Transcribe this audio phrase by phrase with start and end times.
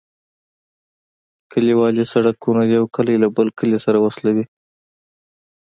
[1.51, 4.45] کليوالي سرکونه یو کلی له بل کلي سره وصلوي